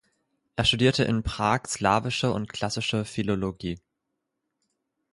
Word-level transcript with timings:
Er 0.55 0.65
studierte 0.65 1.03
in 1.03 1.21
Prag 1.21 1.67
slawische 1.67 2.33
und 2.33 2.51
klassische 2.51 3.05
Philologie. 3.05 3.77